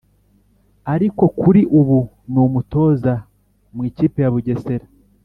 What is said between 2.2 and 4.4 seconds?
n’umutoza mu ikipe ya